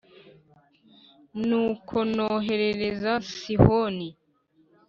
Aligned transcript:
Nuko 1.47 1.95
noherereza 2.15 3.11
Sihoni 3.33 4.09